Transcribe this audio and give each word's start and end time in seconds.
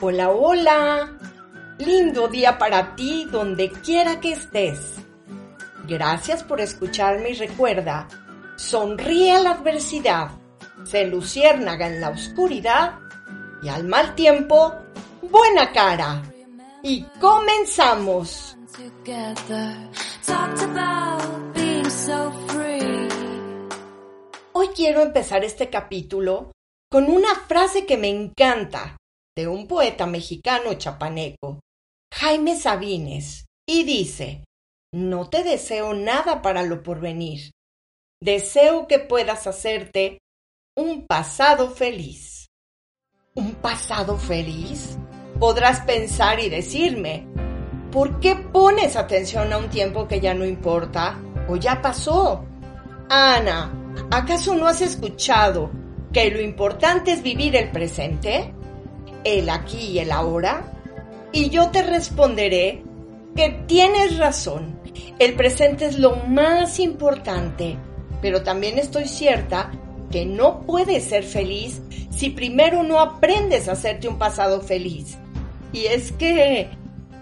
Hola, 0.00 0.30
hola. 0.30 1.18
Lindo 1.78 2.28
día 2.28 2.58
para 2.58 2.94
ti 2.94 3.26
donde 3.30 3.70
quiera 3.70 4.20
que 4.20 4.32
estés. 4.32 4.96
Gracias 5.86 6.42
por 6.42 6.60
escucharme 6.60 7.30
y 7.30 7.34
recuerda, 7.34 8.06
sonríe 8.56 9.32
a 9.32 9.40
la 9.40 9.50
adversidad, 9.52 10.30
se 10.84 11.06
luciérnaga 11.06 11.88
en 11.88 12.00
la 12.00 12.10
oscuridad 12.10 12.98
y 13.62 13.68
al 13.68 13.84
mal 13.84 14.14
tiempo, 14.14 14.74
buena 15.22 15.72
cara. 15.72 16.22
Y 16.82 17.02
comenzamos. 17.20 18.56
Hoy 24.56 24.68
quiero 24.68 25.02
empezar 25.02 25.42
este 25.42 25.68
capítulo 25.68 26.52
con 26.88 27.10
una 27.10 27.34
frase 27.34 27.86
que 27.86 27.96
me 27.96 28.08
encanta 28.08 28.96
de 29.36 29.48
un 29.48 29.66
poeta 29.66 30.06
mexicano 30.06 30.74
chapaneco, 30.74 31.58
Jaime 32.12 32.54
Sabines, 32.54 33.46
y 33.68 33.82
dice, 33.82 34.44
no 34.92 35.28
te 35.28 35.42
deseo 35.42 35.92
nada 35.92 36.40
para 36.40 36.62
lo 36.62 36.84
porvenir, 36.84 37.50
deseo 38.22 38.86
que 38.86 39.00
puedas 39.00 39.48
hacerte 39.48 40.20
un 40.76 41.04
pasado 41.04 41.70
feliz. 41.70 42.46
¿Un 43.34 43.56
pasado 43.56 44.16
feliz? 44.18 44.96
Podrás 45.40 45.80
pensar 45.80 46.38
y 46.38 46.48
decirme, 46.48 47.26
¿por 47.90 48.20
qué 48.20 48.36
pones 48.36 48.94
atención 48.94 49.52
a 49.52 49.58
un 49.58 49.68
tiempo 49.68 50.06
que 50.06 50.20
ya 50.20 50.32
no 50.32 50.44
importa 50.44 51.20
o 51.48 51.56
ya 51.56 51.82
pasó? 51.82 52.44
Ana, 53.10 53.83
¿acaso 54.10 54.54
no 54.54 54.66
has 54.66 54.80
escuchado 54.80 55.70
que 56.12 56.30
lo 56.30 56.40
importante 56.40 57.12
es 57.12 57.22
vivir 57.22 57.56
el 57.56 57.70
presente? 57.70 58.54
El 59.24 59.50
aquí 59.50 59.78
y 59.78 59.98
el 59.98 60.12
ahora. 60.12 60.72
Y 61.32 61.50
yo 61.50 61.70
te 61.70 61.82
responderé 61.82 62.82
que 63.34 63.50
tienes 63.66 64.18
razón. 64.18 64.78
El 65.18 65.34
presente 65.34 65.86
es 65.86 65.98
lo 65.98 66.16
más 66.16 66.78
importante, 66.78 67.76
pero 68.22 68.42
también 68.42 68.78
estoy 68.78 69.08
cierta 69.08 69.70
que 70.10 70.24
no 70.24 70.60
puedes 70.60 71.04
ser 71.04 71.24
feliz 71.24 71.82
si 72.10 72.30
primero 72.30 72.84
no 72.84 73.00
aprendes 73.00 73.68
a 73.68 73.72
hacerte 73.72 74.06
un 74.06 74.18
pasado 74.18 74.60
feliz. 74.60 75.18
Y 75.72 75.86
es 75.86 76.12
que, 76.12 76.68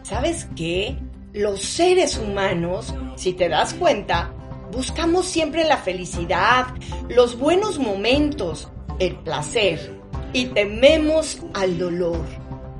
¿sabes 0.02 0.46
qué? 0.54 0.96
Los 1.32 1.62
seres 1.62 2.18
humanos, 2.18 2.94
si 3.16 3.32
te 3.32 3.48
das 3.48 3.72
cuenta, 3.72 4.34
Buscamos 4.72 5.26
siempre 5.26 5.64
la 5.64 5.76
felicidad, 5.76 6.68
los 7.10 7.38
buenos 7.38 7.78
momentos, 7.78 8.70
el 8.98 9.16
placer 9.16 10.00
y 10.32 10.46
tememos 10.46 11.40
al 11.52 11.78
dolor. 11.78 12.24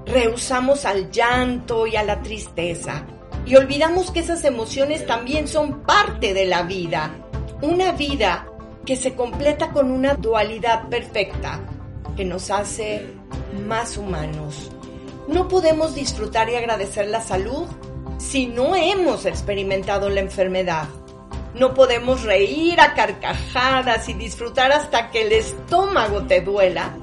Rehusamos 0.07 0.87
al 0.87 1.11
llanto 1.11 1.87
y 1.87 1.97
a 1.97 2.03
la 2.03 2.23
tristeza 2.23 3.05
y 3.45 3.57
olvidamos 3.57 4.11
que 4.11 4.21
esas 4.21 4.43
emociones 4.45 5.07
también 5.07 5.47
son 5.47 5.83
parte 5.83 6.33
de 6.33 6.47
la 6.47 6.63
vida. 6.63 7.15
Una 7.61 7.93
vida 7.93 8.49
que 8.87 8.97
se 8.97 9.15
completa 9.15 9.71
con 9.71 9.91
una 9.91 10.15
dualidad 10.15 10.89
perfecta 10.89 11.61
que 12.17 12.25
nos 12.25 12.51
hace 12.51 13.07
más 13.67 13.99
humanos. 13.99 14.71
No 15.29 15.47
podemos 15.47 15.95
disfrutar 15.95 16.49
y 16.49 16.57
agradecer 16.57 17.09
la 17.09 17.21
salud 17.21 17.67
si 18.17 18.47
no 18.47 18.75
hemos 18.75 19.27
experimentado 19.27 20.09
la 20.09 20.21
enfermedad. 20.21 20.89
No 21.55 21.75
podemos 21.75 22.23
reír 22.23 22.81
a 22.81 22.95
carcajadas 22.95 24.09
y 24.09 24.15
disfrutar 24.15 24.73
hasta 24.73 25.11
que 25.11 25.23
el 25.23 25.33
estómago 25.33 26.27
te 26.27 26.41
duela 26.41 26.97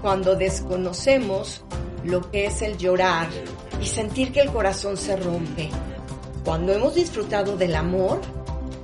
cuando 0.00 0.34
desconocemos 0.34 1.62
lo 2.04 2.30
que 2.30 2.46
es 2.46 2.62
el 2.62 2.78
llorar 2.78 3.28
y 3.80 3.86
sentir 3.86 4.32
que 4.32 4.40
el 4.40 4.50
corazón 4.50 4.96
se 4.96 5.16
rompe. 5.16 5.68
Cuando 6.44 6.72
hemos 6.72 6.94
disfrutado 6.94 7.56
del 7.56 7.74
amor, 7.74 8.20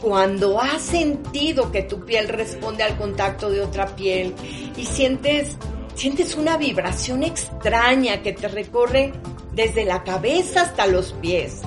cuando 0.00 0.60
has 0.60 0.82
sentido 0.82 1.72
que 1.72 1.82
tu 1.82 2.04
piel 2.04 2.28
responde 2.28 2.84
al 2.84 2.96
contacto 2.96 3.50
de 3.50 3.62
otra 3.62 3.96
piel 3.96 4.34
y 4.76 4.84
sientes 4.84 5.56
sientes 5.98 6.36
una 6.36 6.56
vibración 6.56 7.24
extraña 7.24 8.22
que 8.22 8.32
te 8.32 8.46
recorre 8.46 9.12
desde 9.52 9.84
la 9.84 10.04
cabeza 10.04 10.62
hasta 10.62 10.86
los 10.86 11.12
pies. 11.14 11.62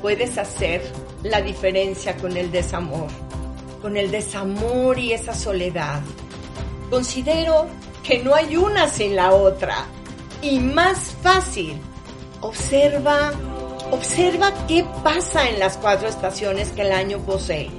Puedes 0.00 0.38
hacer 0.38 0.80
la 1.22 1.40
diferencia 1.40 2.16
con 2.16 2.36
el 2.36 2.50
desamor, 2.50 3.08
con 3.82 3.96
el 3.96 4.10
desamor 4.10 4.98
y 4.98 5.12
esa 5.12 5.34
soledad. 5.34 6.00
Considero 6.90 7.66
que 8.02 8.18
no 8.18 8.34
hay 8.34 8.56
una 8.56 8.88
sin 8.88 9.16
la 9.16 9.32
otra. 9.32 9.86
Y 10.40 10.60
más 10.60 11.16
fácil, 11.22 11.78
observa, 12.40 13.32
observa 13.90 14.52
qué 14.66 14.84
pasa 15.02 15.48
en 15.48 15.58
las 15.58 15.76
cuatro 15.76 16.08
estaciones 16.08 16.70
que 16.70 16.82
el 16.82 16.92
año 16.92 17.18
posee. 17.18 17.70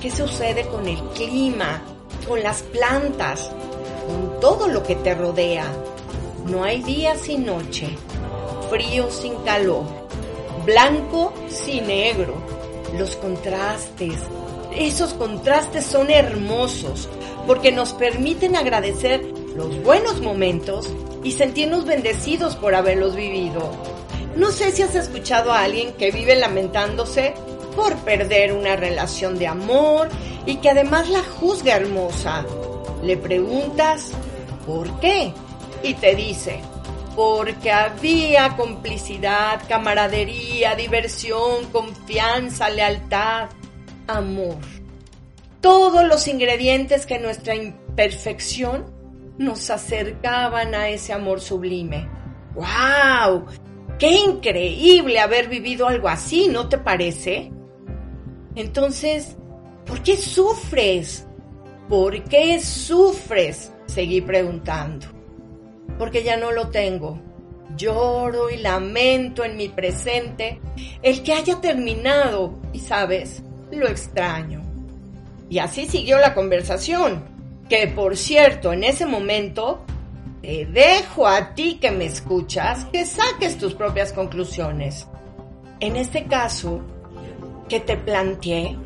¿Qué 0.00 0.10
sucede 0.10 0.66
con 0.66 0.88
el 0.88 0.98
clima, 1.14 1.82
con 2.26 2.42
las 2.42 2.62
plantas, 2.62 3.50
con 4.06 4.40
todo 4.40 4.66
lo 4.66 4.82
que 4.82 4.96
te 4.96 5.14
rodea? 5.14 5.66
No 6.46 6.64
hay 6.64 6.82
día 6.82 7.14
sin 7.14 7.46
noche, 7.46 7.96
frío 8.68 9.10
sin 9.12 9.36
calor, 9.44 9.84
blanco 10.64 11.32
sin 11.48 11.86
negro, 11.86 12.34
los 12.98 13.16
contrastes. 13.16 14.14
Esos 14.76 15.14
contrastes 15.14 15.84
son 15.84 16.10
hermosos 16.10 17.08
porque 17.46 17.72
nos 17.72 17.92
permiten 17.92 18.56
agradecer 18.56 19.22
los 19.56 19.82
buenos 19.82 20.20
momentos 20.20 20.88
y 21.22 21.32
sentirnos 21.32 21.84
bendecidos 21.84 22.56
por 22.56 22.74
haberlos 22.74 23.14
vivido. 23.16 23.70
No 24.36 24.50
sé 24.50 24.72
si 24.72 24.82
has 24.82 24.94
escuchado 24.94 25.52
a 25.52 25.62
alguien 25.62 25.92
que 25.94 26.10
vive 26.10 26.36
lamentándose 26.36 27.34
por 27.76 27.96
perder 27.98 28.52
una 28.52 28.76
relación 28.76 29.38
de 29.38 29.46
amor 29.46 30.08
y 30.46 30.56
que 30.56 30.70
además 30.70 31.08
la 31.10 31.22
juzga 31.22 31.76
hermosa. 31.76 32.44
Le 33.02 33.16
preguntas, 33.16 34.12
¿por 34.66 35.00
qué? 35.00 35.32
Y 35.82 35.94
te 35.94 36.14
dice, 36.14 36.60
porque 37.14 37.70
había 37.70 38.56
complicidad, 38.56 39.62
camaradería, 39.68 40.74
diversión, 40.74 41.66
confianza, 41.70 42.70
lealtad, 42.70 43.50
amor. 44.06 44.58
Todos 45.60 46.04
los 46.06 46.26
ingredientes 46.26 47.06
que 47.06 47.18
nuestra 47.18 47.54
imperfección 47.54 48.92
nos 49.38 49.70
acercaban 49.70 50.74
a 50.74 50.88
ese 50.88 51.12
amor 51.12 51.40
sublime. 51.40 52.08
¡Wow! 52.54 53.46
¡Qué 53.98 54.10
increíble 54.10 55.20
haber 55.20 55.48
vivido 55.48 55.86
algo 55.86 56.08
así! 56.08 56.48
¿No 56.48 56.68
te 56.68 56.78
parece? 56.78 57.52
Entonces, 58.54 59.36
¿por 59.86 60.02
qué 60.02 60.16
sufres? 60.16 61.26
¿Por 61.88 62.24
qué 62.24 62.60
sufres? 62.60 63.72
Seguí 63.86 64.20
preguntando 64.20 65.21
porque 66.02 66.24
ya 66.24 66.36
no 66.36 66.50
lo 66.50 66.68
tengo. 66.68 67.20
Lloro 67.76 68.50
y 68.50 68.56
lamento 68.56 69.44
en 69.44 69.56
mi 69.56 69.68
presente 69.68 70.60
el 71.00 71.22
que 71.22 71.32
haya 71.32 71.60
terminado 71.60 72.58
y, 72.72 72.80
sabes, 72.80 73.40
lo 73.70 73.86
extraño. 73.86 74.62
Y 75.48 75.60
así 75.60 75.86
siguió 75.86 76.18
la 76.18 76.34
conversación, 76.34 77.22
que 77.68 77.86
por 77.86 78.16
cierto, 78.16 78.72
en 78.72 78.82
ese 78.82 79.06
momento, 79.06 79.84
te 80.42 80.66
dejo 80.66 81.28
a 81.28 81.54
ti 81.54 81.78
que 81.80 81.92
me 81.92 82.06
escuchas 82.06 82.84
que 82.86 83.06
saques 83.06 83.56
tus 83.56 83.74
propias 83.74 84.12
conclusiones. 84.12 85.06
En 85.78 85.94
este 85.94 86.24
caso, 86.24 86.80
que 87.68 87.78
te 87.78 87.96
planteé, 87.96 88.76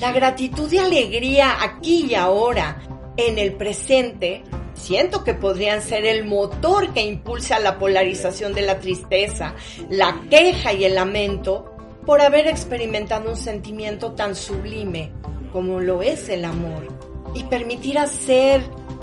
la 0.00 0.10
gratitud 0.10 0.72
y 0.72 0.78
alegría 0.78 1.62
aquí 1.62 2.06
y 2.10 2.16
ahora, 2.16 2.82
en 3.16 3.38
el 3.38 3.52
presente, 3.52 4.42
siento 4.86 5.24
que 5.24 5.34
podrían 5.34 5.82
ser 5.82 6.06
el 6.06 6.24
motor 6.24 6.92
que 6.92 7.04
impulsa 7.04 7.58
la 7.58 7.76
polarización 7.76 8.54
de 8.54 8.62
la 8.62 8.78
tristeza, 8.78 9.56
la 9.90 10.22
queja 10.30 10.72
y 10.72 10.84
el 10.84 10.94
lamento 10.94 11.74
por 12.06 12.20
haber 12.20 12.46
experimentado 12.46 13.30
un 13.30 13.36
sentimiento 13.36 14.12
tan 14.12 14.36
sublime 14.36 15.10
como 15.52 15.80
lo 15.80 16.02
es 16.02 16.28
el 16.28 16.44
amor. 16.44 16.86
y 17.34 17.42
permitir 17.44 17.98
hacer 17.98 18.62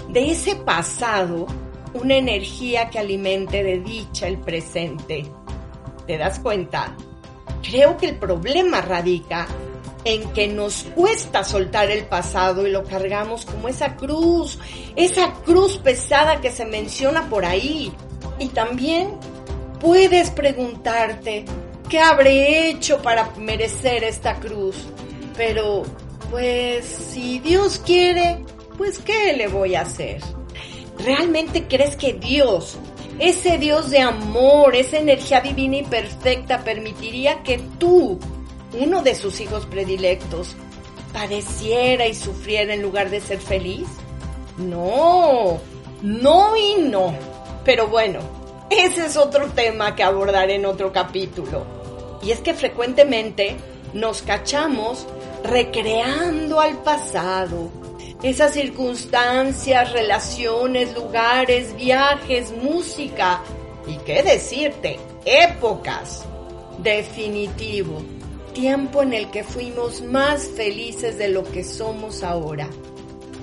de 0.09 0.31
ese 0.31 0.55
pasado 0.55 1.45
una 1.93 2.15
energía 2.15 2.89
que 2.89 2.97
alimente 2.97 3.61
de 3.61 3.79
dicha 3.79 4.27
el 4.27 4.39
presente. 4.39 5.23
¿Te 6.07 6.17
das 6.17 6.39
cuenta? 6.39 6.95
Creo 7.61 7.95
que 7.97 8.07
el 8.07 8.17
problema 8.17 8.81
radica 8.81 9.45
en 10.05 10.31
que 10.33 10.47
nos 10.47 10.83
cuesta 10.95 11.43
soltar 11.43 11.89
el 11.89 12.05
pasado 12.05 12.67
y 12.67 12.71
lo 12.71 12.83
cargamos 12.83 13.45
como 13.45 13.69
esa 13.69 13.95
cruz, 13.95 14.59
esa 14.95 15.33
cruz 15.45 15.77
pesada 15.77 16.41
que 16.41 16.51
se 16.51 16.65
menciona 16.65 17.29
por 17.29 17.45
ahí. 17.45 17.93
Y 18.39 18.47
también 18.49 19.11
puedes 19.79 20.29
preguntarte, 20.31 21.45
¿qué 21.89 21.99
habré 21.99 22.69
hecho 22.69 23.01
para 23.01 23.29
merecer 23.37 24.03
esta 24.03 24.35
cruz? 24.39 24.75
Pero, 25.37 25.83
pues, 26.29 26.85
si 26.85 27.39
Dios 27.39 27.81
quiere, 27.85 28.39
pues, 28.77 28.99
¿qué 28.99 29.33
le 29.33 29.47
voy 29.47 29.75
a 29.75 29.81
hacer? 29.81 30.21
¿Realmente 30.99 31.65
crees 31.67 31.95
que 31.95 32.13
Dios, 32.13 32.77
ese 33.19 33.57
Dios 33.57 33.89
de 33.89 33.99
amor, 33.99 34.75
esa 34.75 34.97
energía 34.97 35.41
divina 35.41 35.77
y 35.77 35.83
perfecta, 35.83 36.63
permitiría 36.63 37.43
que 37.43 37.59
tú, 37.79 38.19
uno 38.73 39.01
de 39.01 39.15
sus 39.15 39.39
hijos 39.41 39.65
predilectos, 39.65 40.55
padeciera 41.11 42.07
y 42.07 42.15
sufriera 42.15 42.73
en 42.73 42.81
lugar 42.81 43.09
de 43.09 43.21
ser 43.21 43.39
feliz? 43.39 43.87
No, 44.57 45.59
no 46.01 46.57
y 46.57 46.81
no. 46.81 47.13
Pero 47.63 47.87
bueno, 47.87 48.19
ese 48.69 49.05
es 49.05 49.17
otro 49.17 49.47
tema 49.49 49.95
que 49.95 50.03
abordaré 50.03 50.55
en 50.55 50.65
otro 50.65 50.91
capítulo. 50.91 51.65
Y 52.21 52.31
es 52.31 52.39
que 52.39 52.53
frecuentemente 52.53 53.57
nos 53.93 54.21
cachamos 54.21 55.05
recreando 55.43 56.59
al 56.59 56.77
pasado, 56.79 57.69
esas 58.23 58.53
circunstancias, 58.53 59.91
relaciones, 59.91 60.95
lugares, 60.95 61.75
viajes, 61.75 62.51
música 62.51 63.41
y 63.85 63.97
qué 63.97 64.23
decirte, 64.23 64.99
épocas. 65.25 66.25
Definitivo, 66.79 68.01
tiempo 68.53 69.01
en 69.01 69.13
el 69.13 69.29
que 69.31 69.43
fuimos 69.43 70.01
más 70.01 70.45
felices 70.47 71.17
de 71.17 71.29
lo 71.29 71.43
que 71.43 71.63
somos 71.63 72.23
ahora. 72.23 72.69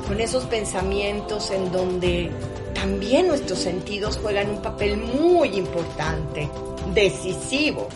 Con 0.07 0.21
esos 0.21 0.45
pensamientos 0.47 1.51
en 1.51 1.71
donde 1.71 2.31
también 2.75 3.29
nuestros 3.29 3.59
sentidos 3.59 4.17
juegan 4.17 4.51
un 4.51 4.63
papel 4.63 4.97
muy 4.97 5.49
importante, 5.57 6.49
decisivo 6.95 7.89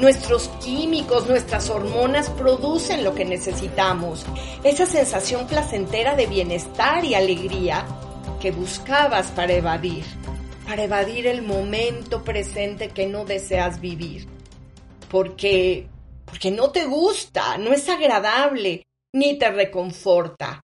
Nuestros 0.00 0.48
químicos, 0.62 1.26
nuestras 1.26 1.70
hormonas 1.70 2.28
producen 2.28 3.02
lo 3.02 3.14
que 3.14 3.24
necesitamos, 3.24 4.26
esa 4.62 4.84
sensación 4.84 5.46
placentera 5.46 6.14
de 6.14 6.26
bienestar 6.26 7.02
y 7.02 7.14
alegría 7.14 7.86
que 8.38 8.50
buscabas 8.50 9.28
para 9.28 9.54
evadir, 9.54 10.04
para 10.68 10.84
evadir 10.84 11.26
el 11.26 11.40
momento 11.40 12.22
presente 12.24 12.90
que 12.90 13.06
no 13.06 13.24
deseas 13.24 13.80
vivir. 13.80 14.26
Porque, 15.10 15.86
porque 16.26 16.50
no 16.50 16.70
te 16.70 16.84
gusta, 16.84 17.56
no 17.56 17.72
es 17.72 17.88
agradable, 17.88 18.82
ni 19.14 19.38
te 19.38 19.50
reconforta. 19.50 20.60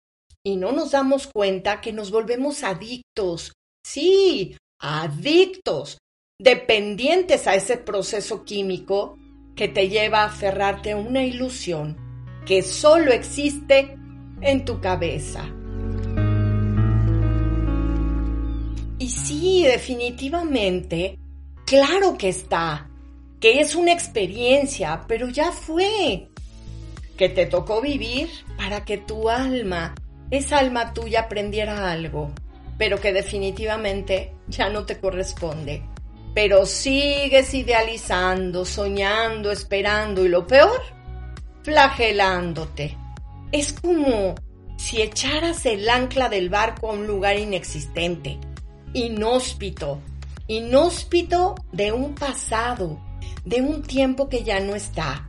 Y 0.43 0.55
no 0.55 0.71
nos 0.71 0.91
damos 0.91 1.27
cuenta 1.27 1.81
que 1.81 1.93
nos 1.93 2.09
volvemos 2.09 2.63
adictos. 2.63 3.53
Sí, 3.85 4.57
adictos 4.79 5.99
dependientes 6.39 7.45
a 7.47 7.55
ese 7.55 7.77
proceso 7.77 8.45
químico 8.45 9.17
que 9.55 9.67
te 9.67 9.89
lleva 9.89 10.21
a 10.21 10.27
aferrarte 10.27 10.91
a 10.91 10.97
una 10.97 11.23
ilusión 11.23 11.97
que 12.45 12.63
solo 12.63 13.11
existe 13.11 13.97
en 14.41 14.63
tu 14.63 14.79
cabeza. 14.79 15.45
Y 18.97 19.09
sí, 19.09 19.63
definitivamente, 19.63 21.17
claro 21.65 22.17
que 22.17 22.29
está, 22.29 22.88
que 23.39 23.59
es 23.59 23.75
una 23.75 23.93
experiencia, 23.93 25.05
pero 25.07 25.29
ya 25.29 25.51
fue, 25.51 26.29
que 27.17 27.29
te 27.29 27.45
tocó 27.45 27.81
vivir 27.81 28.29
para 28.57 28.85
que 28.85 28.97
tu 28.97 29.29
alma, 29.29 29.95
esa 30.31 30.59
alma 30.59 30.93
tuya 30.93 31.21
aprendiera 31.21 31.91
algo, 31.91 32.31
pero 32.77 32.99
que 32.99 33.13
definitivamente 33.13 34.33
ya 34.47 34.69
no 34.69 34.85
te 34.85 34.99
corresponde 34.99 35.83
pero 36.33 36.65
sigues 36.65 37.53
idealizando, 37.53 38.65
soñando, 38.65 39.51
esperando 39.51 40.25
y 40.25 40.29
lo 40.29 40.45
peor, 40.45 40.81
flagelándote. 41.63 42.97
Es 43.51 43.73
como 43.73 44.35
si 44.77 45.01
echaras 45.01 45.65
el 45.65 45.89
ancla 45.89 46.29
del 46.29 46.49
barco 46.49 46.89
a 46.89 46.93
un 46.93 47.07
lugar 47.07 47.37
inexistente, 47.37 48.39
inhóspito, 48.93 49.99
inhóspito 50.47 51.55
de 51.71 51.91
un 51.91 52.15
pasado, 52.15 52.99
de 53.49 53.63
un 53.63 53.81
tiempo 53.81 54.29
que 54.29 54.43
ya 54.43 54.59
no 54.59 54.75
está. 54.75 55.27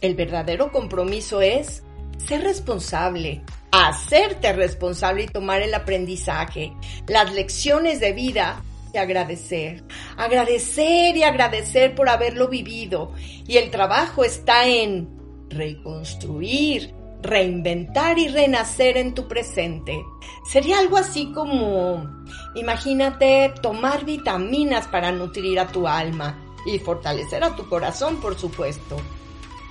El 0.00 0.14
verdadero 0.14 0.72
compromiso 0.72 1.42
es 1.42 1.82
ser 2.16 2.42
responsable, 2.42 3.42
hacerte 3.70 4.54
responsable 4.54 5.24
y 5.24 5.26
tomar 5.26 5.60
el 5.60 5.74
aprendizaje, 5.74 6.72
las 7.06 7.34
lecciones 7.34 8.00
de 8.00 8.12
vida 8.14 8.62
y 8.94 8.96
agradecer. 8.96 9.84
Agradecer 10.16 11.18
y 11.18 11.22
agradecer 11.22 11.94
por 11.94 12.08
haberlo 12.08 12.48
vivido. 12.48 13.12
Y 13.46 13.58
el 13.58 13.70
trabajo 13.70 14.24
está 14.24 14.66
en 14.66 15.10
reconstruir, 15.50 16.94
reinventar 17.20 18.18
y 18.18 18.28
renacer 18.28 18.96
en 18.96 19.12
tu 19.12 19.28
presente. 19.28 20.02
Sería 20.50 20.78
algo 20.78 20.96
así 20.96 21.30
como, 21.34 22.24
imagínate 22.54 23.52
tomar 23.60 24.06
vitaminas 24.06 24.86
para 24.86 25.12
nutrir 25.12 25.60
a 25.60 25.68
tu 25.68 25.86
alma 25.86 26.46
y 26.66 26.78
fortalecer 26.78 27.44
a 27.44 27.56
tu 27.56 27.68
corazón, 27.68 28.20
por 28.20 28.38
supuesto. 28.38 28.96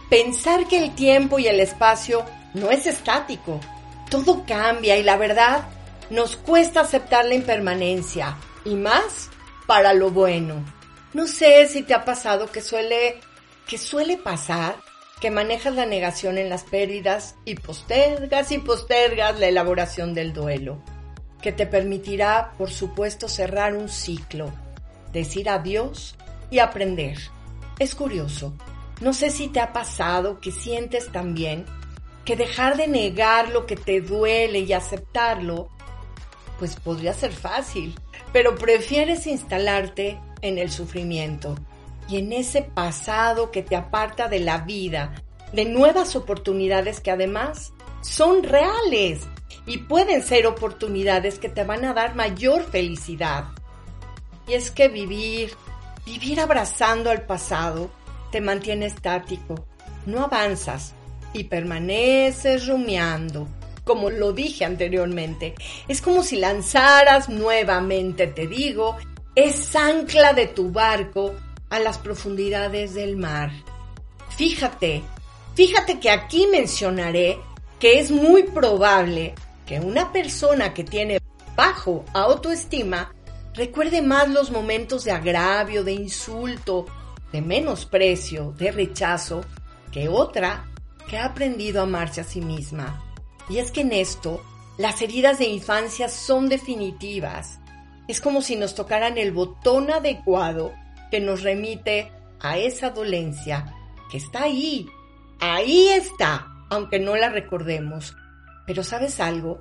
Pensar 0.10 0.68
que 0.68 0.84
el 0.84 0.96
tiempo 0.96 1.40
y 1.40 1.48
el 1.48 1.60
espacio 1.60 2.26
no 2.54 2.72
es 2.72 2.86
estático. 2.86 3.60
Todo 4.10 4.44
cambia 4.48 4.98
y 4.98 5.04
la 5.04 5.18
verdad 5.18 5.68
nos 6.10 6.36
cuesta 6.36 6.82
aceptar 6.82 7.26
la 7.26 7.36
impermanencia 7.36 8.38
y 8.66 8.76
más 8.76 9.30
para 9.68 9.94
lo 9.94 10.10
bueno. 10.10 10.64
No 11.14 11.28
sé 11.28 11.68
si 11.68 11.84
te 11.84 11.94
ha 11.94 12.06
pasado 12.06 12.52
que 12.52 12.62
suele, 12.62 13.20
que 13.68 13.78
suele 13.78 14.18
pasar 14.18 14.76
que 15.20 15.32
manejas 15.32 15.76
la 15.76 15.86
negación 15.86 16.38
en 16.38 16.50
las 16.50 16.64
pérdidas 16.64 17.36
y 17.46 17.56
postergas 17.56 18.52
y 18.52 18.60
postergas 18.60 19.40
la 19.40 19.48
elaboración 19.48 20.14
del 20.14 20.34
duelo, 20.34 20.82
que 21.42 21.52
te 21.52 21.68
permitirá, 21.68 22.54
por 22.58 22.72
supuesto, 22.72 23.28
cerrar 23.28 23.76
un 23.76 23.90
ciclo, 23.90 24.52
decir 25.12 25.50
adiós 25.50 26.16
y 26.50 26.60
aprender. 26.60 27.18
Es 27.78 27.96
curioso, 27.96 28.54
no 29.02 29.14
sé 29.14 29.30
si 29.30 29.48
te 29.48 29.60
ha 29.60 29.72
pasado 29.72 30.40
que 30.40 30.52
sientes 30.52 31.12
también 31.12 31.66
que 32.26 32.36
dejar 32.36 32.78
de 32.78 32.88
negar 32.88 33.50
lo 33.50 33.66
que 33.66 33.76
te 33.76 34.02
duele 34.02 34.60
y 34.60 34.74
aceptarlo, 34.74 35.70
pues 36.60 36.76
podría 36.76 37.14
ser 37.14 37.32
fácil, 37.32 37.96
pero 38.34 38.56
prefieres 38.56 39.26
instalarte 39.26 40.20
en 40.42 40.58
el 40.58 40.70
sufrimiento 40.70 41.56
y 42.10 42.18
en 42.18 42.34
ese 42.34 42.62
pasado 42.62 43.52
que 43.52 43.64
te 43.64 43.76
aparta 43.76 44.28
de 44.28 44.40
la 44.40 44.60
vida, 44.60 45.14
de 45.54 45.66
nuevas 45.66 46.16
oportunidades 46.16 47.00
que 47.00 47.12
además 47.12 47.74
son 48.02 48.44
reales 48.44 49.22
y 49.66 49.78
pueden 49.80 50.22
ser 50.22 50.48
oportunidades 50.48 51.40
que 51.40 51.50
te 51.50 51.64
van 51.64 51.86
a 51.86 51.94
dar 51.94 52.16
mayor 52.16 52.64
felicidad. 52.64 53.46
Y 54.48 54.54
es 54.54 54.72
que 54.72 54.88
vivir, 54.88 55.56
vivir 56.06 56.40
abrazando 56.40 57.10
al 57.10 57.24
pasado, 57.24 57.90
te 58.32 58.42
mantiene 58.42 58.86
estático, 58.86 59.68
no 60.06 60.24
avanzas 60.24 60.94
y 61.34 61.46
permaneces 61.46 62.68
rumiando 62.68 63.48
como 63.90 64.12
lo 64.12 64.34
dije 64.34 64.66
anteriormente. 64.66 65.56
Es 65.88 66.00
como 66.00 66.22
si 66.22 66.36
lanzaras 66.38 67.28
nuevamente, 67.28 68.28
te 68.28 68.46
digo, 68.46 68.98
esa 69.34 69.88
ancla 69.88 70.34
de 70.34 70.46
tu 70.46 70.72
barco 70.72 71.34
a 71.72 71.80
las 71.80 71.98
profundidades 71.98 72.94
del 72.94 73.18
mar. 73.18 73.50
Fíjate, 74.30 75.02
fíjate 75.56 76.00
que 76.00 76.12
aquí 76.12 76.46
mencionaré 76.52 77.40
que 77.80 78.00
es 78.00 78.12
muy 78.12 78.44
probable 78.44 79.34
que 79.66 79.80
una 79.80 80.12
persona 80.12 80.72
que 80.72 80.84
tiene 80.84 81.20
bajo 81.56 82.06
autoestima 82.14 83.12
recuerde 83.60 84.02
más 84.02 84.30
los 84.30 84.52
momentos 84.52 85.04
de 85.04 85.12
agravio, 85.12 85.84
de 85.84 85.92
insulto, 85.92 86.86
de 87.34 87.42
menosprecio, 87.42 88.54
de 88.58 88.72
rechazo, 88.72 89.42
que 89.92 90.08
otra 90.08 90.66
que 91.10 91.18
ha 91.18 91.26
aprendido 91.26 91.82
a 91.82 91.84
amarse 91.84 92.22
a 92.22 92.24
sí 92.24 92.40
misma. 92.40 93.04
Y 93.50 93.58
es 93.58 93.72
que 93.72 93.82
en 93.82 93.92
esto, 93.92 94.42
las 94.78 95.02
heridas 95.02 95.40
de 95.40 95.48
infancia 95.48 96.08
son 96.08 96.48
definitivas. 96.48 97.60
Es 98.08 98.22
como 98.22 98.42
si 98.42 98.56
nos 98.56 98.76
tocaran 98.76 99.18
el 99.18 99.34
botón 99.34 99.92
adecuado 99.92 100.72
que 101.12 101.20
nos 101.20 101.44
remite 101.44 102.14
a 102.40 102.58
esa 102.58 102.92
dolencia 102.92 103.76
que 104.10 104.20
está 104.20 104.44
ahí. 104.44 104.88
Ahí 105.42 105.90
está, 105.90 106.48
aunque 106.70 106.98
no 106.98 107.18
la 107.18 107.28
recordemos. 107.28 108.16
Pero 108.66 108.84
sabes 108.86 109.20
algo? 109.20 109.60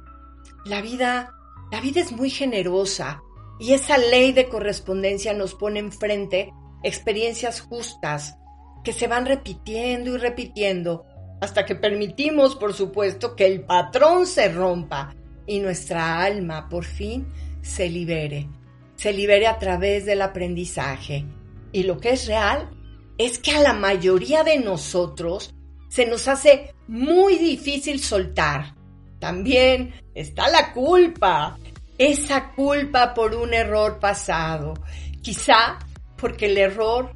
La 0.64 0.82
vida, 0.82 1.34
la 1.72 1.80
vida 1.80 2.00
es 2.00 2.12
muy 2.12 2.30
generosa 2.30 3.22
y 3.58 3.72
esa 3.72 3.98
ley 3.98 4.32
de 4.32 4.48
correspondencia 4.48 5.32
nos 5.32 5.54
pone 5.54 5.80
enfrente 5.80 6.52
experiencias 6.82 7.60
justas 7.60 8.36
que 8.84 8.92
se 8.92 9.08
van 9.08 9.26
repitiendo 9.26 10.14
y 10.14 10.18
repitiendo 10.18 11.04
hasta 11.40 11.64
que 11.64 11.74
permitimos, 11.74 12.56
por 12.56 12.74
supuesto, 12.74 13.36
que 13.36 13.46
el 13.46 13.62
patrón 13.62 14.26
se 14.26 14.48
rompa 14.48 15.14
y 15.46 15.60
nuestra 15.60 16.22
alma 16.22 16.68
por 16.68 16.84
fin 16.84 17.28
se 17.62 17.88
libere, 17.88 18.48
se 18.96 19.12
libere 19.12 19.46
a 19.46 19.58
través 19.58 20.04
del 20.04 20.22
aprendizaje. 20.22 21.24
Y 21.72 21.84
lo 21.84 21.98
que 21.98 22.10
es 22.10 22.26
real 22.26 22.70
es 23.18 23.38
que 23.38 23.52
a 23.52 23.60
la 23.60 23.72
mayoría 23.72 24.44
de 24.44 24.58
nosotros 24.58 25.54
se 25.88 26.06
nos 26.06 26.28
hace 26.28 26.74
muy 26.86 27.36
difícil 27.36 28.00
soltar. 28.00 28.74
También 29.18 29.94
está 30.14 30.48
la 30.48 30.72
culpa, 30.72 31.58
esa 31.98 32.52
culpa 32.52 33.12
por 33.12 33.34
un 33.34 33.52
error 33.52 33.98
pasado, 33.98 34.74
quizá 35.20 35.78
porque 36.16 36.46
el 36.46 36.58
error 36.58 37.12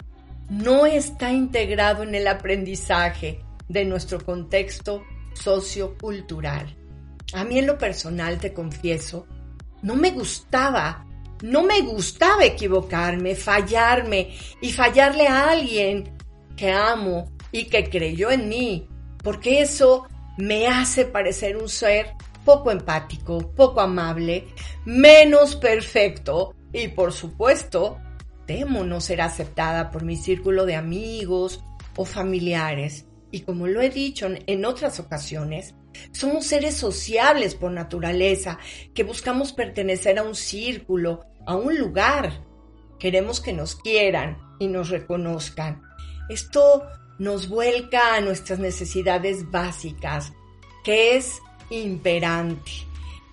no 0.50 0.84
está 0.86 1.32
integrado 1.32 2.02
en 2.02 2.14
el 2.14 2.26
aprendizaje 2.26 3.44
de 3.68 3.84
nuestro 3.84 4.24
contexto 4.24 5.02
sociocultural. 5.34 6.76
A 7.32 7.44
mí 7.44 7.58
en 7.58 7.66
lo 7.66 7.78
personal, 7.78 8.38
te 8.38 8.52
confieso, 8.52 9.26
no 9.82 9.96
me 9.96 10.10
gustaba, 10.10 11.06
no 11.42 11.62
me 11.62 11.80
gustaba 11.80 12.44
equivocarme, 12.44 13.34
fallarme 13.34 14.36
y 14.60 14.72
fallarle 14.72 15.26
a 15.26 15.50
alguien 15.50 16.12
que 16.56 16.70
amo 16.70 17.32
y 17.50 17.64
que 17.66 17.88
creyó 17.88 18.30
en 18.30 18.48
mí, 18.48 18.88
porque 19.22 19.62
eso 19.62 20.06
me 20.36 20.66
hace 20.66 21.04
parecer 21.04 21.56
un 21.56 21.68
ser 21.68 22.14
poco 22.44 22.70
empático, 22.70 23.52
poco 23.54 23.80
amable, 23.80 24.48
menos 24.84 25.56
perfecto 25.56 26.54
y 26.72 26.88
por 26.88 27.12
supuesto 27.12 27.98
temo 28.46 28.84
no 28.84 29.00
ser 29.00 29.20
aceptada 29.20 29.90
por 29.90 30.04
mi 30.04 30.16
círculo 30.16 30.66
de 30.66 30.76
amigos 30.76 31.62
o 31.96 32.04
familiares. 32.04 33.06
Y 33.30 33.40
como 33.40 33.66
lo 33.66 33.80
he 33.80 33.90
dicho 33.90 34.28
en 34.46 34.64
otras 34.64 35.00
ocasiones, 35.00 35.74
somos 36.12 36.46
seres 36.46 36.76
sociables 36.76 37.54
por 37.54 37.70
naturaleza, 37.70 38.58
que 38.94 39.04
buscamos 39.04 39.52
pertenecer 39.52 40.18
a 40.18 40.22
un 40.22 40.34
círculo, 40.34 41.26
a 41.46 41.54
un 41.56 41.78
lugar. 41.78 42.44
Queremos 42.98 43.40
que 43.40 43.52
nos 43.52 43.76
quieran 43.76 44.38
y 44.58 44.68
nos 44.68 44.90
reconozcan. 44.90 45.82
Esto 46.28 46.84
nos 47.18 47.48
vuelca 47.48 48.14
a 48.14 48.20
nuestras 48.20 48.58
necesidades 48.58 49.50
básicas, 49.50 50.32
que 50.84 51.16
es 51.16 51.40
imperante. 51.72 52.70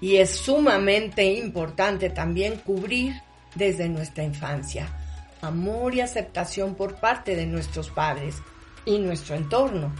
Y 0.02 0.18
es 0.18 0.32
sumamente 0.32 1.26
importante 1.26 2.10
también 2.10 2.58
cubrir 2.58 3.14
desde 3.56 3.90
nuestra 3.90 4.24
infancia 4.24 4.96
amor 5.42 5.96
y 5.96 6.02
aceptación 6.02 6.76
por 6.76 6.96
parte 6.96 7.36
de 7.36 7.46
nuestros 7.46 7.90
padres 7.90 8.36
y 8.86 8.98
nuestro 9.00 9.36
entorno. 9.36 9.94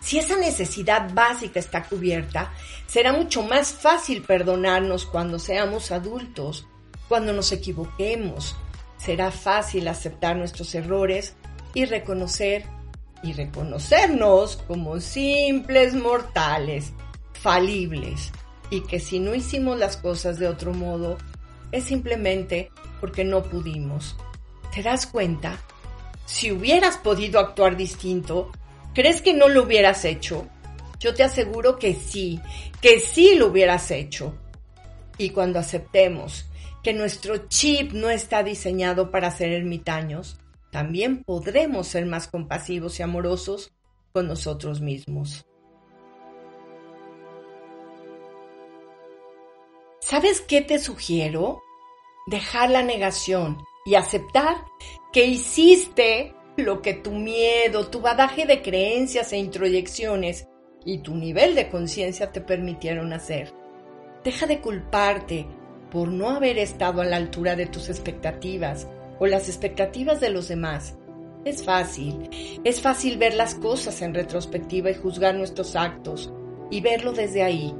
Si 0.00 0.18
esa 0.18 0.36
necesidad 0.36 1.12
básica 1.12 1.58
está 1.58 1.84
cubierta, 1.84 2.52
será 2.86 3.12
mucho 3.12 3.42
más 3.42 3.72
fácil 3.72 4.22
perdonarnos 4.22 5.04
cuando 5.04 5.38
seamos 5.38 5.90
adultos, 5.90 6.66
cuando 7.08 7.32
nos 7.32 7.50
equivoquemos. 7.52 8.56
Será 8.98 9.30
fácil 9.30 9.88
aceptar 9.88 10.36
nuestros 10.36 10.74
errores 10.74 11.34
y 11.74 11.84
reconocer 11.86 12.64
y 13.22 13.32
reconocernos 13.32 14.58
como 14.68 15.00
simples 15.00 15.94
mortales, 15.94 16.92
falibles, 17.38 18.32
y 18.70 18.80
que 18.82 19.00
si 19.00 19.20
no 19.20 19.34
hicimos 19.34 19.78
las 19.78 19.96
cosas 19.96 20.38
de 20.38 20.48
otro 20.48 20.72
modo, 20.72 21.18
es 21.72 21.84
simplemente 21.84 22.70
porque 23.00 23.24
no 23.24 23.42
pudimos. 23.42 24.16
¿Te 24.74 24.82
das 24.82 25.06
cuenta? 25.06 25.58
Si 26.24 26.50
hubieras 26.50 26.98
podido 26.98 27.38
actuar 27.38 27.76
distinto, 27.76 28.50
¿crees 28.94 29.22
que 29.22 29.34
no 29.34 29.48
lo 29.48 29.64
hubieras 29.64 30.04
hecho? 30.04 30.48
Yo 30.98 31.14
te 31.14 31.22
aseguro 31.22 31.78
que 31.78 31.94
sí, 31.94 32.40
que 32.80 33.00
sí 33.00 33.34
lo 33.36 33.48
hubieras 33.48 33.90
hecho. 33.90 34.34
Y 35.18 35.30
cuando 35.30 35.58
aceptemos 35.58 36.46
que 36.82 36.92
nuestro 36.92 37.48
chip 37.48 37.92
no 37.92 38.10
está 38.10 38.42
diseñado 38.42 39.10
para 39.10 39.30
ser 39.30 39.52
ermitaños, 39.52 40.38
también 40.70 41.22
podremos 41.24 41.86
ser 41.88 42.06
más 42.06 42.28
compasivos 42.28 42.98
y 42.98 43.02
amorosos 43.02 43.72
con 44.12 44.28
nosotros 44.28 44.80
mismos. 44.80 45.46
¿Sabes 50.08 50.40
qué 50.40 50.60
te 50.60 50.78
sugiero? 50.78 51.64
Dejar 52.28 52.70
la 52.70 52.84
negación 52.84 53.64
y 53.84 53.96
aceptar 53.96 54.54
que 55.12 55.26
hiciste 55.26 56.32
lo 56.56 56.80
que 56.80 56.94
tu 56.94 57.10
miedo, 57.10 57.88
tu 57.88 58.00
badaje 58.00 58.46
de 58.46 58.62
creencias 58.62 59.32
e 59.32 59.38
introyecciones 59.38 60.46
y 60.84 60.98
tu 60.98 61.16
nivel 61.16 61.56
de 61.56 61.68
conciencia 61.70 62.30
te 62.30 62.40
permitieron 62.40 63.12
hacer. 63.12 63.52
Deja 64.22 64.46
de 64.46 64.60
culparte 64.60 65.44
por 65.90 66.06
no 66.06 66.30
haber 66.30 66.58
estado 66.58 67.00
a 67.00 67.04
la 67.04 67.16
altura 67.16 67.56
de 67.56 67.66
tus 67.66 67.88
expectativas 67.88 68.86
o 69.18 69.26
las 69.26 69.48
expectativas 69.48 70.20
de 70.20 70.30
los 70.30 70.46
demás. 70.46 70.96
Es 71.44 71.64
fácil, 71.64 72.30
es 72.62 72.80
fácil 72.80 73.18
ver 73.18 73.34
las 73.34 73.56
cosas 73.56 74.00
en 74.02 74.14
retrospectiva 74.14 74.88
y 74.88 74.94
juzgar 74.94 75.34
nuestros 75.34 75.74
actos 75.74 76.32
y 76.70 76.80
verlo 76.80 77.12
desde 77.12 77.42
ahí. 77.42 77.74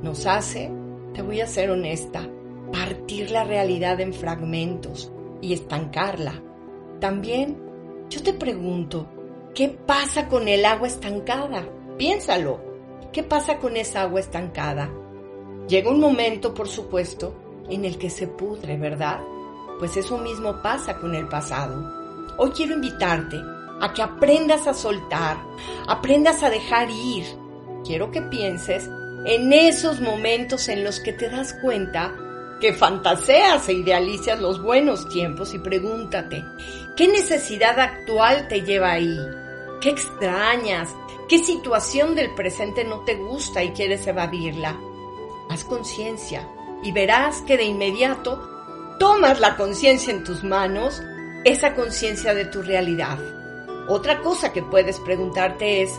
Nos 0.00 0.26
hace, 0.26 0.70
te 1.16 1.22
voy 1.22 1.40
a 1.40 1.46
ser 1.46 1.70
honesta, 1.70 2.28
partir 2.70 3.30
la 3.30 3.42
realidad 3.42 3.98
en 4.02 4.12
fragmentos, 4.12 5.10
y 5.40 5.54
estancarla. 5.54 6.42
También 7.00 7.58
yo 8.10 8.22
te 8.22 8.34
pregunto, 8.34 9.08
¿qué 9.54 9.70
pasa 9.70 10.28
con 10.28 10.46
el 10.46 10.66
agua 10.66 10.88
estancada? 10.88 11.66
Piénsalo, 11.96 12.60
¿qué 13.14 13.22
pasa 13.22 13.56
con 13.56 13.78
esa 13.78 14.02
agua 14.02 14.20
estancada? 14.20 14.90
Llega 15.66 15.90
un 15.90 16.00
momento, 16.00 16.52
por 16.52 16.68
supuesto, 16.68 17.34
en 17.70 17.86
el 17.86 17.96
que 17.96 18.10
se 18.10 18.26
pudre, 18.26 18.76
¿verdad? 18.76 19.20
Pues 19.78 19.96
eso 19.96 20.18
mismo 20.18 20.60
pasa 20.62 20.98
con 20.98 21.14
el 21.14 21.28
pasado. 21.28 21.82
Hoy 22.36 22.50
quiero 22.50 22.74
invitarte 22.74 23.38
a 23.80 23.90
que 23.94 24.02
aprendas 24.02 24.66
a 24.66 24.74
soltar, 24.74 25.38
aprendas 25.88 26.42
a 26.42 26.50
dejar 26.50 26.90
ir. 26.90 27.24
Quiero 27.84 28.10
que 28.10 28.20
pienses 28.20 28.90
en 29.26 29.52
esos 29.52 30.00
momentos 30.00 30.68
en 30.68 30.84
los 30.84 31.00
que 31.00 31.12
te 31.12 31.28
das 31.28 31.52
cuenta 31.54 32.14
que 32.60 32.72
fantaseas 32.72 33.68
e 33.68 33.72
idealizas 33.72 34.40
los 34.40 34.62
buenos 34.62 35.08
tiempos 35.08 35.52
y 35.52 35.58
pregúntate, 35.58 36.44
¿qué 36.96 37.08
necesidad 37.08 37.78
actual 37.80 38.46
te 38.46 38.62
lleva 38.62 38.92
ahí? 38.92 39.18
¿Qué 39.80 39.90
extrañas? 39.90 40.88
¿Qué 41.28 41.38
situación 41.40 42.14
del 42.14 42.34
presente 42.36 42.84
no 42.84 43.00
te 43.00 43.16
gusta 43.16 43.64
y 43.64 43.72
quieres 43.72 44.06
evadirla? 44.06 44.78
Haz 45.50 45.64
conciencia 45.64 46.48
y 46.84 46.92
verás 46.92 47.42
que 47.42 47.56
de 47.56 47.64
inmediato 47.64 48.48
tomas 49.00 49.40
la 49.40 49.56
conciencia 49.56 50.12
en 50.12 50.22
tus 50.22 50.44
manos, 50.44 51.02
esa 51.44 51.74
conciencia 51.74 52.32
de 52.32 52.44
tu 52.44 52.62
realidad. 52.62 53.18
Otra 53.88 54.20
cosa 54.20 54.52
que 54.52 54.62
puedes 54.62 55.00
preguntarte 55.00 55.82
es, 55.82 55.90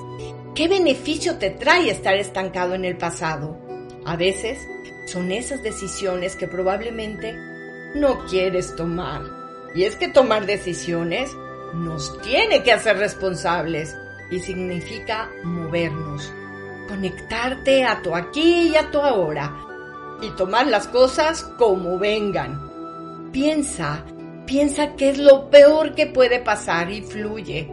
¿qué 0.57 0.67
beneficio 0.67 1.37
te 1.37 1.51
trae 1.51 1.91
estar 1.91 2.15
estancado 2.15 2.73
en 2.73 2.83
el 2.83 2.97
pasado? 2.97 3.55
A 4.05 4.15
veces 4.15 4.57
son 5.05 5.31
esas 5.31 5.61
decisiones 5.61 6.35
que 6.35 6.47
probablemente 6.47 7.37
no 7.93 8.25
quieres 8.25 8.75
tomar. 8.75 9.21
Y 9.75 9.83
es 9.83 9.95
que 9.95 10.07
tomar 10.07 10.47
decisiones 10.47 11.29
nos 11.75 12.19
tiene 12.21 12.63
que 12.63 12.71
hacer 12.71 12.97
responsables 12.97 13.95
y 14.31 14.39
significa 14.39 15.29
movernos, 15.43 16.33
conectarte 16.87 17.85
a 17.85 18.01
tu 18.01 18.15
aquí 18.15 18.69
y 18.69 18.75
a 18.77 18.89
tu 18.89 18.99
ahora 18.99 19.55
y 20.23 20.31
tomar 20.31 20.65
las 20.65 20.87
cosas 20.87 21.43
como 21.59 21.99
vengan. 21.99 23.29
Piensa, 23.31 24.03
piensa 24.47 24.95
qué 24.95 25.11
es 25.11 25.19
lo 25.19 25.51
peor 25.51 25.93
que 25.93 26.07
puede 26.07 26.39
pasar 26.39 26.89
y 26.89 27.03
fluye, 27.03 27.71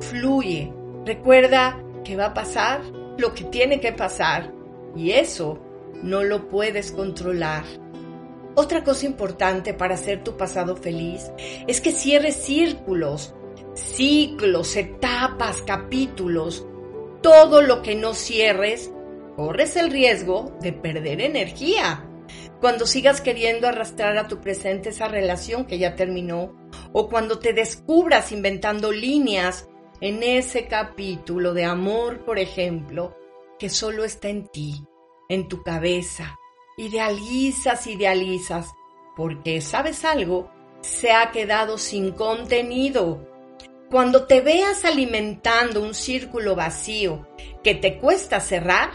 fluye. 0.00 0.72
Recuerda 1.04 1.81
que 2.04 2.16
va 2.16 2.26
a 2.26 2.34
pasar 2.34 2.82
lo 3.18 3.34
que 3.34 3.44
tiene 3.44 3.80
que 3.80 3.92
pasar 3.92 4.52
y 4.96 5.12
eso 5.12 5.58
no 6.02 6.22
lo 6.22 6.48
puedes 6.48 6.92
controlar. 6.92 7.64
Otra 8.54 8.84
cosa 8.84 9.06
importante 9.06 9.72
para 9.72 9.94
hacer 9.94 10.22
tu 10.22 10.36
pasado 10.36 10.76
feliz 10.76 11.30
es 11.66 11.80
que 11.80 11.92
cierres 11.92 12.36
círculos, 12.36 13.34
ciclos, 13.74 14.76
etapas, 14.76 15.62
capítulos. 15.62 16.66
Todo 17.22 17.62
lo 17.62 17.82
que 17.82 17.94
no 17.94 18.14
cierres, 18.14 18.92
corres 19.36 19.76
el 19.76 19.90
riesgo 19.90 20.56
de 20.60 20.72
perder 20.72 21.22
energía. 21.22 22.06
Cuando 22.60 22.86
sigas 22.86 23.20
queriendo 23.20 23.68
arrastrar 23.68 24.18
a 24.18 24.28
tu 24.28 24.40
presente 24.40 24.90
esa 24.90 25.08
relación 25.08 25.64
que 25.64 25.78
ya 25.78 25.96
terminó, 25.96 26.54
o 26.92 27.08
cuando 27.08 27.38
te 27.38 27.52
descubras 27.52 28.32
inventando 28.32 28.92
líneas 28.92 29.68
en 30.02 30.22
ese 30.22 30.66
capítulo 30.66 31.54
de 31.54 31.64
amor, 31.64 32.26
por 32.26 32.38
ejemplo, 32.38 33.16
que 33.58 33.70
solo 33.70 34.04
está 34.04 34.28
en 34.28 34.48
ti 34.48 34.84
en 35.28 35.48
tu 35.48 35.62
cabeza, 35.62 36.36
Idealizas, 36.76 37.86
idealizas, 37.86 38.72
porque, 39.14 39.60
¿sabes 39.60 40.06
algo? 40.06 40.50
Se 40.80 41.12
ha 41.12 41.30
quedado 41.30 41.76
sin 41.76 42.12
contenido. 42.12 43.28
Cuando 43.90 44.24
te 44.24 44.40
veas 44.40 44.86
alimentando 44.86 45.82
un 45.82 45.94
círculo 45.94 46.56
vacío 46.56 47.28
que 47.62 47.74
te 47.74 47.98
cuesta 47.98 48.40
cerrar, 48.40 48.88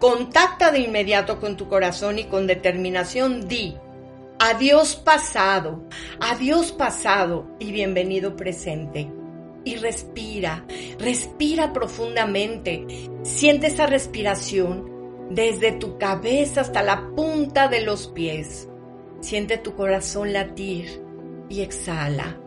contacta 0.00 0.72
de 0.72 0.80
inmediato 0.80 1.38
con 1.38 1.56
tu 1.56 1.68
corazón 1.68 2.18
y 2.18 2.24
con 2.24 2.48
determinación 2.48 3.46
di, 3.46 3.76
adiós 4.40 4.96
pasado, 4.96 5.84
adiós 6.18 6.72
pasado 6.72 7.46
y 7.60 7.70
bienvenido 7.70 8.34
presente. 8.34 9.21
Y 9.64 9.76
respira, 9.76 10.66
respira 10.98 11.72
profundamente. 11.72 12.86
Siente 13.22 13.68
esa 13.68 13.86
respiración 13.86 14.90
desde 15.30 15.72
tu 15.72 15.98
cabeza 15.98 16.62
hasta 16.62 16.82
la 16.82 17.10
punta 17.14 17.68
de 17.68 17.82
los 17.82 18.08
pies. 18.08 18.68
Siente 19.20 19.58
tu 19.58 19.74
corazón 19.74 20.32
latir 20.32 21.02
y 21.48 21.60
exhala. 21.60 22.40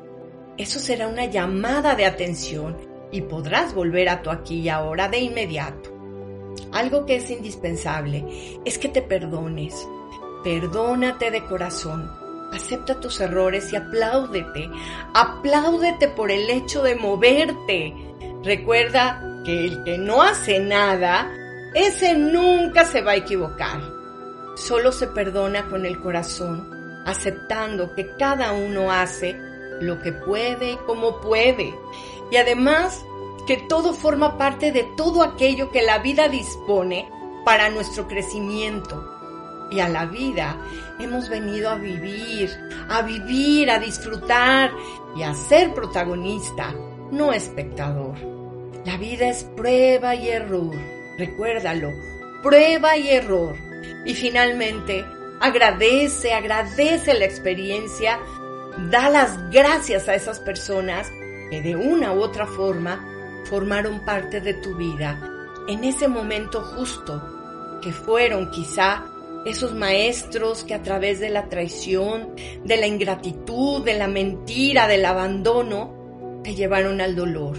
Eso 0.57 0.79
será 0.79 1.07
una 1.07 1.25
llamada 1.25 1.95
de 1.95 2.05
atención 2.05 2.77
y 3.11 3.21
podrás 3.21 3.73
volver 3.73 4.09
a 4.09 4.21
tu 4.21 4.29
aquí 4.29 4.61
y 4.61 4.69
ahora 4.69 5.07
de 5.07 5.19
inmediato. 5.19 5.91
Algo 6.71 7.05
que 7.05 7.17
es 7.17 7.29
indispensable 7.29 8.25
es 8.65 8.77
que 8.77 8.89
te 8.89 9.01
perdones. 9.01 9.87
Perdónate 10.43 11.31
de 11.31 11.43
corazón. 11.45 12.24
Acepta 12.55 12.99
tus 13.01 13.19
errores 13.19 13.73
y 13.73 13.75
apláudete. 13.75 14.69
Apláudete 15.13 16.07
por 16.07 16.31
el 16.31 16.49
hecho 16.49 16.83
de 16.83 16.95
moverte. 16.95 17.93
Recuerda 18.43 19.41
que 19.43 19.65
el 19.65 19.83
que 19.83 19.97
no 19.97 20.21
hace 20.21 20.59
nada, 20.59 21.29
ese 21.73 22.15
nunca 22.15 22.85
se 22.85 23.01
va 23.01 23.11
a 23.11 23.17
equivocar. 23.17 23.81
Solo 24.55 24.93
se 24.93 25.07
perdona 25.07 25.67
con 25.67 25.85
el 25.85 25.99
corazón, 25.99 26.71
aceptando 27.05 27.93
que 27.93 28.15
cada 28.15 28.53
uno 28.53 28.89
hace 28.89 29.35
lo 29.81 29.99
que 29.99 30.13
puede 30.13 30.71
y 30.71 30.77
como 30.77 31.19
puede. 31.19 31.75
Y 32.31 32.37
además 32.37 33.03
que 33.45 33.57
todo 33.57 33.93
forma 33.93 34.37
parte 34.37 34.71
de 34.71 34.87
todo 34.95 35.23
aquello 35.23 35.71
que 35.71 35.81
la 35.81 35.99
vida 35.99 36.29
dispone 36.29 37.09
para 37.43 37.69
nuestro 37.69 38.07
crecimiento. 38.07 39.14
Y 39.71 39.79
a 39.79 39.89
la 39.89 40.05
vida 40.05 40.57
hemos 40.99 41.29
venido 41.29 41.69
a 41.69 41.75
vivir, 41.75 42.49
a 42.89 43.01
vivir, 43.01 43.69
a 43.69 43.79
disfrutar 43.79 44.71
y 45.15 45.23
a 45.23 45.33
ser 45.33 45.73
protagonista, 45.73 46.73
no 47.11 47.33
espectador. 47.33 48.15
La 48.85 48.97
vida 48.97 49.29
es 49.29 49.43
prueba 49.43 50.15
y 50.15 50.29
error, 50.29 50.75
recuérdalo, 51.17 51.91
prueba 52.43 52.95
y 52.97 53.09
error. 53.09 53.55
Y 54.05 54.13
finalmente, 54.13 55.03
agradece, 55.39 56.33
agradece 56.33 57.13
la 57.15 57.25
experiencia, 57.25 58.19
da 58.91 59.09
las 59.09 59.49
gracias 59.49 60.07
a 60.07 60.15
esas 60.15 60.39
personas 60.39 61.09
que 61.49 61.61
de 61.61 61.75
una 61.75 62.13
u 62.13 62.21
otra 62.21 62.45
forma 62.45 63.03
formaron 63.45 64.03
parte 64.05 64.41
de 64.41 64.53
tu 64.55 64.75
vida 64.75 65.19
en 65.67 65.83
ese 65.83 66.07
momento 66.07 66.61
justo, 66.61 67.79
que 67.81 67.91
fueron 67.91 68.51
quizá 68.51 69.03
esos 69.45 69.73
maestros 69.75 70.63
que 70.63 70.73
a 70.73 70.81
través 70.81 71.19
de 71.19 71.29
la 71.29 71.49
traición, 71.49 72.35
de 72.63 72.77
la 72.77 72.87
ingratitud, 72.87 73.83
de 73.83 73.93
la 73.93 74.07
mentira, 74.07 74.87
del 74.87 75.05
abandono, 75.05 76.41
te 76.43 76.55
llevaron 76.55 76.99
al 76.99 77.15
dolor. 77.15 77.57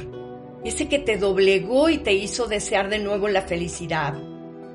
Ese 0.64 0.88
que 0.88 0.99
te 0.99 1.16
doblegó 1.16 1.88
y 1.88 1.99
te 1.99 2.12
hizo 2.12 2.49
desear 2.49 2.88
de 2.88 2.99
nuevo 2.99 3.28
la 3.28 3.43
felicidad. 3.43 4.14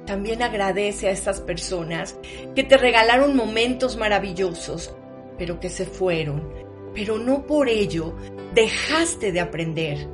También 0.06 0.42
agradece 0.42 1.08
a 1.08 1.12
estas 1.12 1.42
personas 1.42 2.18
que 2.56 2.64
te 2.64 2.78
regalaron 2.78 3.36
momentos 3.36 3.98
maravillosos, 3.98 4.96
pero 5.38 5.60
que 5.60 5.70
se 5.70 5.86
fueron. 5.86 6.50
Pero 6.94 7.20
no 7.20 7.46
por 7.46 7.70
ello 7.70 8.16
dejaste 8.54 9.32
de 9.32 9.40
aprender 9.42 10.08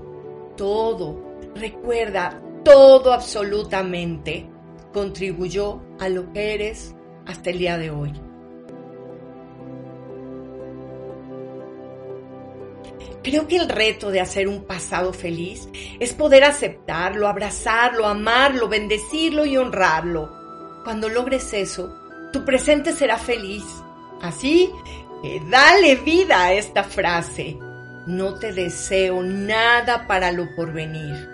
todo, 0.55 1.23
recuerda, 1.55 2.41
todo 2.63 3.13
absolutamente 3.13 4.47
contribuyó 4.93 5.81
a 5.99 6.09
lo 6.09 6.31
que 6.33 6.53
eres 6.53 6.95
hasta 7.25 7.49
el 7.49 7.59
día 7.59 7.77
de 7.77 7.91
hoy. 7.91 8.13
Creo 13.23 13.45
que 13.45 13.57
el 13.57 13.67
reto 13.67 14.09
de 14.09 14.21
hacer 14.21 14.47
un 14.47 14.63
pasado 14.63 15.11
feliz 15.11 15.67
es 15.99 16.13
poder 16.13 16.45
aceptarlo, 16.45 17.27
abrazarlo, 17.27 18.05
amarlo, 18.05 18.69
bendecirlo 18.69 19.45
y 19.45 19.57
honrarlo. 19.57 20.31
Cuando 20.85 21.09
logres 21.09 21.53
eso, 21.53 21.93
tu 22.31 22.45
presente 22.45 22.93
será 22.93 23.17
feliz. 23.17 23.65
Así 24.21 24.71
que 25.21 25.41
dale 25.49 25.95
vida 25.95 26.45
a 26.45 26.53
esta 26.53 26.85
frase. 26.85 27.57
No 28.05 28.35
te 28.35 28.53
deseo 28.53 29.21
nada 29.21 30.07
para 30.07 30.31
lo 30.31 30.55
porvenir. 30.55 31.27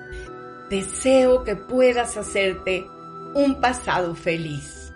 Deseo 0.72 1.44
que 1.44 1.56
puedas 1.56 2.18
hacerte 2.18 2.88
un 3.34 3.60
pasado 3.60 4.16
feliz. 4.16 4.92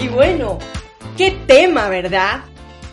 Y 0.00 0.08
bueno, 0.08 0.58
qué 1.16 1.30
tema, 1.46 1.88
¿verdad? 1.88 2.44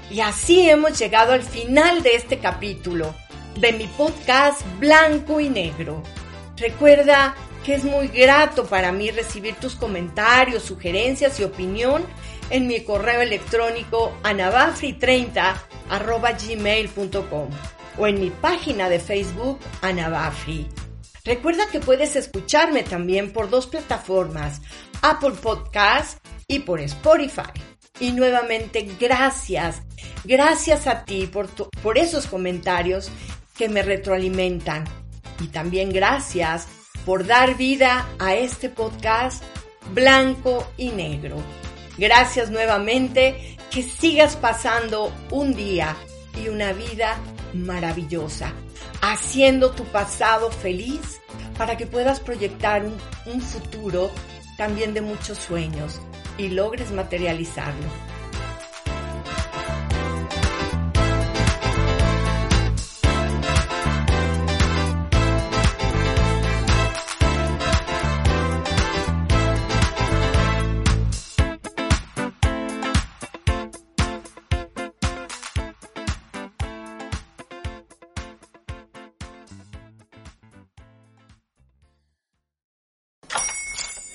Y 0.10 0.22
así 0.22 0.70
hemos 0.70 0.98
llegado 0.98 1.34
al 1.34 1.44
final 1.44 2.04
de 2.04 2.16
este 2.16 2.40
capítulo 2.40 3.14
de 3.60 3.74
mi 3.74 3.88
podcast 3.88 4.62
Blanco 4.80 5.40
y 5.40 5.50
Negro. 5.50 6.04
Recuerda 6.58 7.36
que 7.66 7.76
es 7.76 7.84
muy 7.84 8.08
grato 8.08 8.66
para 8.66 8.92
mí 8.92 9.12
recibir 9.12 9.56
tus 9.56 9.76
comentarios, 9.76 10.64
sugerencias 10.64 11.40
y 11.40 11.44
opinión 11.44 12.06
en 12.50 12.68
mi 12.68 12.82
correo 12.82 13.22
electrónico 13.22 14.14
anabafri30 14.24 15.56
gmail.com 16.48 17.50
o 17.98 18.08
en 18.08 18.20
mi 18.20 18.30
página 18.30 18.90
de 18.90 19.00
Facebook 19.00 19.60
Anabafri. 19.82 20.68
Recuerda 21.24 21.68
que 21.70 21.80
puedes 21.80 22.16
escucharme 22.16 22.84
también 22.84 23.34
por 23.34 23.50
dos 23.50 23.68
plataformas, 23.68 24.62
Apple 25.02 25.34
Podcast 25.42 26.20
y 26.48 26.60
por 26.60 26.80
Spotify. 26.80 27.52
Y 28.00 28.12
nuevamente 28.12 28.88
gracias, 29.00 29.82
gracias 30.24 30.88
a 30.88 31.04
ti 31.04 31.28
por, 31.28 31.50
por 31.82 31.98
esos 31.98 32.28
comentarios 32.28 33.10
que 33.58 33.68
me 33.68 33.82
retroalimentan. 33.82 34.86
Y 35.42 35.48
también 35.48 35.92
gracias 35.92 36.68
por 37.06 37.26
dar 37.26 37.58
vida 37.58 38.08
a 38.20 38.36
este 38.36 38.70
podcast 38.70 39.44
blanco 39.94 40.72
y 40.78 40.90
negro. 40.90 41.44
Gracias 41.98 42.52
nuevamente, 42.52 43.58
que 43.72 43.84
sigas 43.84 44.36
pasando 44.36 45.12
un 45.32 45.54
día 45.56 45.96
y 46.44 46.50
una 46.50 46.74
vida 46.74 47.18
maravillosa, 47.54 48.54
haciendo 49.02 49.72
tu 49.72 49.84
pasado 49.86 50.52
feliz 50.52 51.20
para 51.58 51.76
que 51.76 51.88
puedas 51.88 52.20
proyectar 52.20 52.86
un, 53.26 53.42
futuro 53.42 54.12
también 54.58 54.94
de 54.94 55.02
muchos 55.02 55.38
sueños 55.40 56.00
y 56.38 56.50
logres 56.50 56.92
materializarlo. 56.92 58.17